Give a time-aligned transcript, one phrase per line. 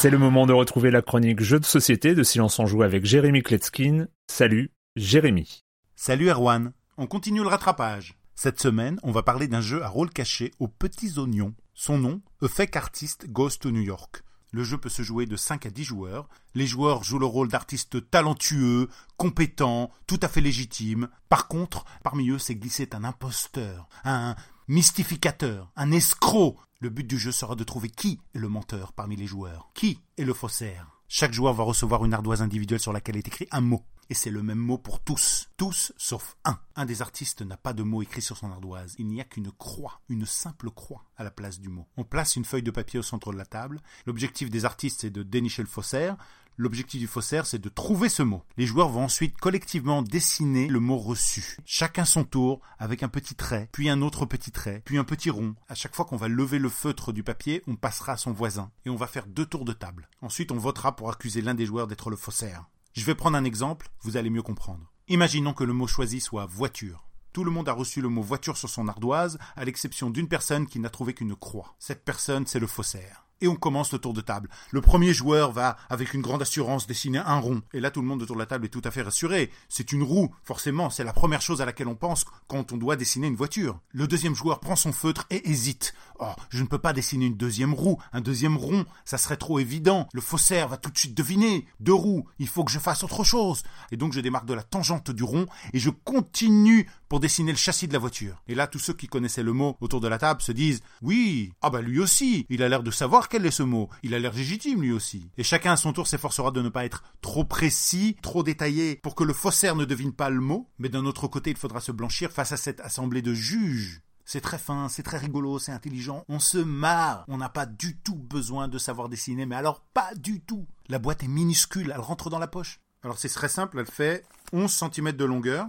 [0.00, 3.04] C'est le moment de retrouver la chronique Jeux de société de Silence en Joue avec
[3.04, 4.06] Jérémy Kletskin.
[4.28, 5.62] Salut, Jérémy.
[5.94, 6.72] Salut Erwan.
[6.96, 8.16] On continue le rattrapage.
[8.34, 11.52] Cette semaine, on va parler d'un jeu à rôle caché aux petits oignons.
[11.74, 14.22] Son nom, A Fake Artist Goes to New York.
[14.52, 16.30] Le jeu peut se jouer de 5 à 10 joueurs.
[16.54, 18.88] Les joueurs jouent le rôle d'artistes talentueux,
[19.18, 21.08] compétents, tout à fait légitimes.
[21.28, 24.34] Par contre, parmi eux s'est glissé un imposteur, un
[24.66, 26.56] mystificateur, un escroc.
[26.82, 30.00] Le but du jeu sera de trouver qui est le menteur parmi les joueurs, qui
[30.16, 30.86] est le faussaire?
[31.08, 33.84] Chaque joueur va recevoir une ardoise individuelle sur laquelle est écrit un mot.
[34.08, 35.50] Et c'est le même mot pour tous.
[35.58, 36.58] Tous sauf un.
[36.76, 38.94] Un des artistes n'a pas de mot écrit sur son ardoise.
[38.98, 41.86] Il n'y a qu'une croix, une simple croix à la place du mot.
[41.98, 43.82] On place une feuille de papier au centre de la table.
[44.06, 46.16] L'objectif des artistes c'est de dénicher le faussaire.
[46.60, 48.42] L'objectif du faussaire, c'est de trouver ce mot.
[48.58, 51.56] Les joueurs vont ensuite collectivement dessiner le mot reçu.
[51.64, 55.30] Chacun son tour, avec un petit trait, puis un autre petit trait, puis un petit
[55.30, 55.54] rond.
[55.70, 58.70] À chaque fois qu'on va lever le feutre du papier, on passera à son voisin.
[58.84, 60.10] Et on va faire deux tours de table.
[60.20, 62.66] Ensuite, on votera pour accuser l'un des joueurs d'être le faussaire.
[62.92, 64.92] Je vais prendre un exemple, vous allez mieux comprendre.
[65.08, 67.08] Imaginons que le mot choisi soit voiture.
[67.32, 70.66] Tout le monde a reçu le mot voiture sur son ardoise, à l'exception d'une personne
[70.66, 71.74] qui n'a trouvé qu'une croix.
[71.78, 74.48] Cette personne, c'est le faussaire et on commence le tour de table.
[74.70, 77.62] Le premier joueur va, avec une grande assurance, dessiner un rond.
[77.72, 79.50] Et là, tout le monde autour de la table est tout à fait rassuré.
[79.68, 82.96] C'est une roue, forcément, c'est la première chose à laquelle on pense quand on doit
[82.96, 83.80] dessiner une voiture.
[83.92, 85.94] Le deuxième joueur prend son feutre et hésite.
[86.18, 89.58] Oh, je ne peux pas dessiner une deuxième roue, un deuxième rond, ça serait trop
[89.58, 90.06] évident.
[90.12, 91.66] Le faussaire va tout de suite deviner.
[91.80, 93.62] Deux roues, il faut que je fasse autre chose.
[93.90, 97.58] Et donc je démarque de la tangente du rond et je continue pour dessiner le
[97.58, 98.40] châssis de la voiture.
[98.46, 101.52] Et là, tous ceux qui connaissaient le mot autour de la table se disent, oui,
[101.62, 104.18] ah bah lui aussi, il a l'air de savoir quel est ce mot Il a
[104.18, 105.30] l'air légitime lui aussi.
[105.38, 109.14] Et chacun à son tour s'efforcera de ne pas être trop précis, trop détaillé, pour
[109.14, 111.92] que le faussaire ne devine pas le mot, mais d'un autre côté il faudra se
[111.92, 114.02] blanchir face à cette assemblée de juges.
[114.24, 117.96] C'est très fin, c'est très rigolo, c'est intelligent, on se marre, on n'a pas du
[117.96, 120.66] tout besoin de savoir dessiner, mais alors pas du tout.
[120.88, 122.80] La boîte est minuscule, elle rentre dans la poche.
[123.02, 125.68] Alors c'est très simple, elle fait 11 cm de longueur,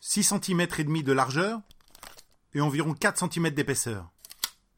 [0.00, 1.60] 6 cm et demi de largeur
[2.54, 4.13] et environ 4 cm d'épaisseur.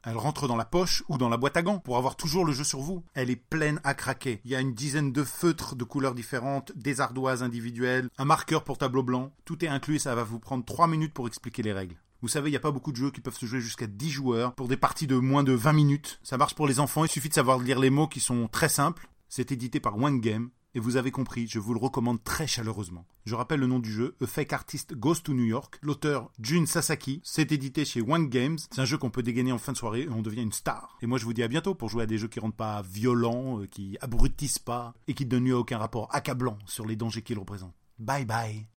[0.09, 2.53] Elle rentre dans la poche ou dans la boîte à gants pour avoir toujours le
[2.53, 3.03] jeu sur vous.
[3.13, 4.39] Elle est pleine à craquer.
[4.45, 8.63] Il y a une dizaine de feutres de couleurs différentes, des ardoises individuelles, un marqueur
[8.63, 9.33] pour tableau blanc.
[9.43, 11.97] Tout est inclus et ça va vous prendre 3 minutes pour expliquer les règles.
[12.21, 14.09] Vous savez, il n'y a pas beaucoup de jeux qui peuvent se jouer jusqu'à 10
[14.09, 16.21] joueurs pour des parties de moins de 20 minutes.
[16.23, 18.69] Ça marche pour les enfants, il suffit de savoir lire les mots qui sont très
[18.69, 19.09] simples.
[19.27, 20.51] C'est édité par One Game.
[20.77, 23.07] Et vous avez compris, je vous le recommande très chaleureusement.
[23.25, 25.79] Je rappelle le nom du jeu, A Fake Artist Goes to New York.
[25.81, 27.19] L'auteur Jun Sasaki.
[27.23, 28.59] C'est édité chez One Games.
[28.69, 30.99] C'est un jeu qu'on peut dégainer en fin de soirée et on devient une star.
[31.01, 32.83] Et moi je vous dis à bientôt pour jouer à des jeux qui rendent pas
[32.83, 36.95] violents, euh, qui abrutissent pas et qui donnent lieu à aucun rapport accablant sur les
[36.95, 37.73] dangers qu'ils représentent.
[37.97, 38.67] Bye bye.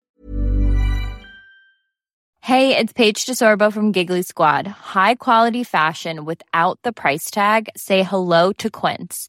[2.41, 4.67] Hey, it's Paige DeSorbo from Giggly Squad.
[4.67, 7.69] High quality fashion without the price tag.
[7.77, 9.29] Say hello to Quince.